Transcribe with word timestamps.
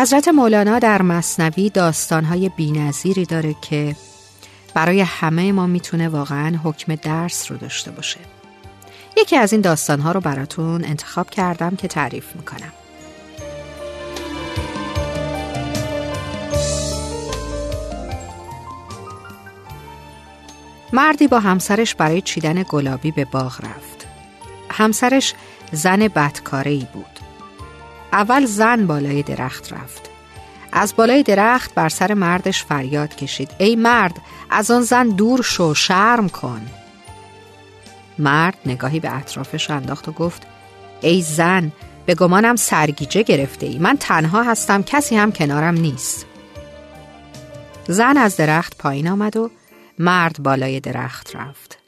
حضرت 0.00 0.28
مولانا 0.28 0.78
در 0.78 1.02
مصنوی 1.02 1.70
داستانهای 1.70 2.48
بینظیری 2.48 3.24
داره 3.24 3.54
که 3.62 3.96
برای 4.74 5.00
همه 5.00 5.52
ما 5.52 5.66
می‌تونه 5.66 6.08
واقعا 6.08 6.58
حکم 6.64 6.94
درس 6.94 7.50
رو 7.50 7.56
داشته 7.56 7.90
باشه. 7.90 8.20
یکی 9.16 9.36
از 9.36 9.52
این 9.52 9.60
داستانها 9.60 10.12
رو 10.12 10.20
براتون 10.20 10.84
انتخاب 10.84 11.30
کردم 11.30 11.76
که 11.76 11.88
تعریف 11.88 12.36
می‌کنم. 12.36 12.72
مردی 20.92 21.28
با 21.28 21.40
همسرش 21.40 21.94
برای 21.94 22.20
چیدن 22.20 22.64
گلابی 22.68 23.10
به 23.10 23.24
باغ 23.24 23.64
رفت. 23.64 24.06
همسرش 24.70 25.34
زن 25.72 26.08
بدکاره 26.08 26.88
بود. 26.92 27.19
اول 28.12 28.46
زن 28.46 28.86
بالای 28.86 29.22
درخت 29.22 29.72
رفت. 29.72 30.10
از 30.72 30.96
بالای 30.96 31.22
درخت 31.22 31.74
بر 31.74 31.88
سر 31.88 32.14
مردش 32.14 32.64
فریاد 32.64 33.16
کشید. 33.16 33.50
ای 33.58 33.76
مرد 33.76 34.20
از 34.50 34.70
آن 34.70 34.82
زن 34.82 35.08
دور 35.08 35.42
شو 35.42 35.74
شرم 35.74 36.28
کن. 36.28 36.66
مرد 38.18 38.58
نگاهی 38.66 39.00
به 39.00 39.16
اطرافش 39.16 39.70
انداخت 39.70 40.08
و 40.08 40.12
گفت 40.12 40.42
ای 41.00 41.22
زن 41.22 41.72
به 42.06 42.14
گمانم 42.14 42.56
سرگیجه 42.56 43.22
گرفته 43.22 43.66
ای 43.66 43.78
من 43.78 43.96
تنها 43.96 44.42
هستم 44.42 44.82
کسی 44.82 45.16
هم 45.16 45.32
کنارم 45.32 45.74
نیست. 45.74 46.26
زن 47.88 48.16
از 48.16 48.36
درخت 48.36 48.78
پایین 48.78 49.08
آمد 49.08 49.36
و 49.36 49.50
مرد 49.98 50.42
بالای 50.42 50.80
درخت 50.80 51.36
رفت. 51.36 51.78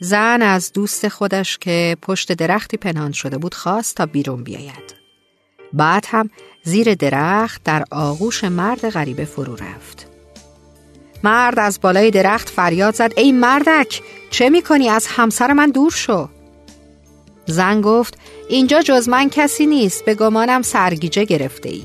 زن 0.00 0.42
از 0.42 0.72
دوست 0.72 1.08
خودش 1.08 1.58
که 1.58 1.96
پشت 2.02 2.32
درختی 2.32 2.76
پنهان 2.76 3.12
شده 3.12 3.38
بود 3.38 3.54
خواست 3.54 3.96
تا 3.96 4.06
بیرون 4.06 4.44
بیاید. 4.44 5.01
بعد 5.72 6.06
هم 6.08 6.30
زیر 6.62 6.94
درخت 6.94 7.64
در 7.64 7.84
آغوش 7.90 8.44
مرد 8.44 8.88
غریبه 8.90 9.24
فرو 9.24 9.56
رفت. 9.56 10.06
مرد 11.24 11.58
از 11.58 11.80
بالای 11.80 12.10
درخت 12.10 12.48
فریاد 12.48 12.94
زد 12.94 13.12
ای 13.16 13.32
مردک 13.32 14.02
چه 14.30 14.50
می‌کنی؟ 14.50 14.88
از 14.88 15.06
همسر 15.06 15.52
من 15.52 15.70
دور 15.70 15.90
شو. 15.90 16.28
زن 17.46 17.80
گفت 17.80 18.18
اینجا 18.48 18.82
جز 18.82 19.08
من 19.08 19.28
کسی 19.28 19.66
نیست 19.66 20.04
به 20.04 20.14
گمانم 20.14 20.62
سرگیجه 20.62 21.24
گرفته 21.24 21.68
ای 21.68 21.84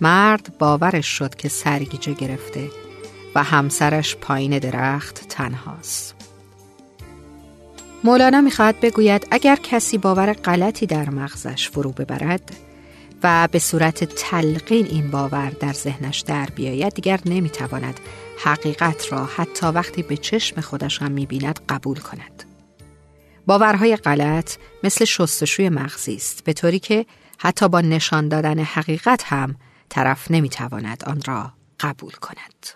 مرد 0.00 0.58
باورش 0.58 1.06
شد 1.06 1.34
که 1.34 1.48
سرگیجه 1.48 2.12
گرفته 2.12 2.70
و 3.34 3.42
همسرش 3.42 4.16
پایین 4.16 4.58
درخت 4.58 5.28
تنهاست. 5.28 6.19
مولانا 8.04 8.40
می‌خواهد 8.40 8.80
بگوید 8.80 9.26
اگر 9.30 9.56
کسی 9.56 9.98
باور 9.98 10.32
غلطی 10.32 10.86
در 10.86 11.10
مغزش 11.10 11.68
فرو 11.68 11.92
ببرد 11.92 12.52
و 13.22 13.48
به 13.52 13.58
صورت 13.58 14.04
تلقین 14.04 14.86
این 14.86 15.10
باور 15.10 15.50
در 15.50 15.72
ذهنش 15.72 16.20
در 16.20 16.48
بیاید 16.54 16.94
دیگر 16.94 17.20
نمی‌تواند 17.26 18.00
حقیقت 18.44 19.12
را 19.12 19.24
حتی 19.24 19.66
وقتی 19.66 20.02
به 20.02 20.16
چشم 20.16 20.60
خودش 20.60 21.02
هم 21.02 21.12
می‌بیند 21.12 21.60
قبول 21.68 21.98
کند. 21.98 22.44
باورهای 23.46 23.96
غلط 23.96 24.56
مثل 24.82 25.04
شستشوی 25.04 25.68
مغزی 25.68 26.14
است 26.14 26.44
به 26.44 26.52
طوری 26.52 26.78
که 26.78 27.06
حتی 27.38 27.68
با 27.68 27.80
نشان 27.80 28.28
دادن 28.28 28.58
حقیقت 28.58 29.22
هم 29.24 29.56
طرف 29.88 30.30
نمی‌تواند 30.30 31.04
آن 31.06 31.22
را 31.26 31.52
قبول 31.80 32.12
کند. 32.12 32.66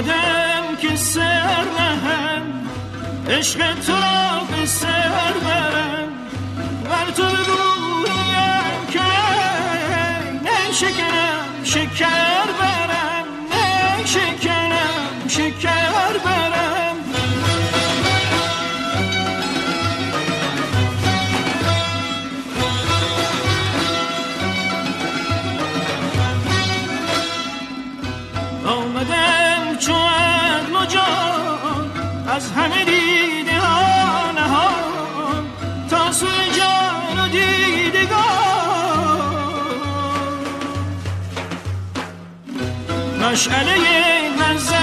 آمدم 0.00 0.76
که 0.80 0.96
سر 0.96 1.64
نهم 1.78 2.42
عشق 3.28 3.74
تو 3.86 3.92
را 3.92 4.44
به 4.50 4.66
سر 4.66 5.32
برم. 5.44 6.08
بر 6.84 7.10
تو 7.16 7.22
بگویم 7.22 8.86
که 8.90 9.00
نه 10.44 10.72
شکرم 10.72 11.64
شکر. 11.64 12.19
از 32.70 32.76
همه 32.76 32.84
دیده 32.84 33.58
ها 33.58 34.32
نهان 34.32 35.46
تا 35.90 36.12
سوی 36.12 36.50
جان 36.56 37.18
و 37.18 37.28
دیدگان. 37.28 38.20
مشعله 43.22 43.76
نظر 44.40 44.79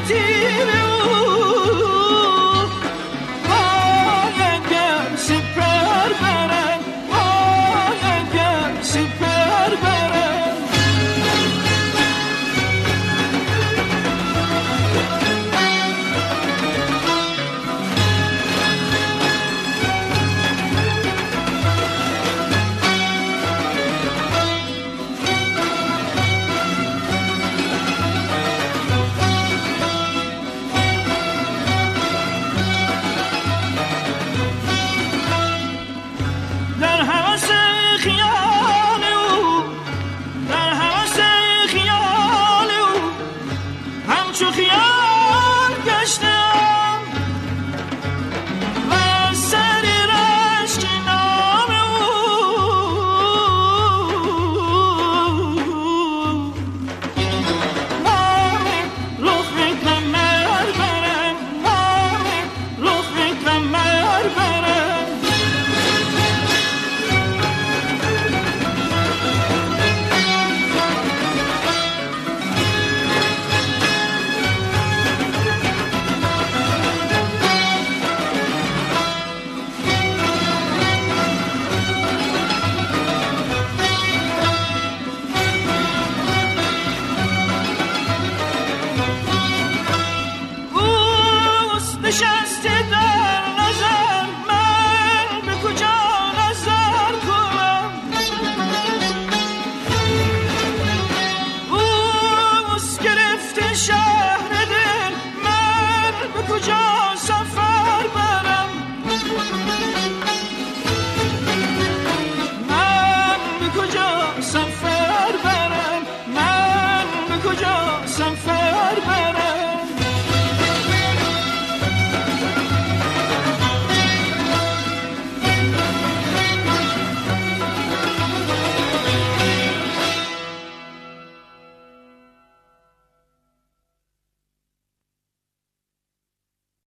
Hasretim 0.00 0.79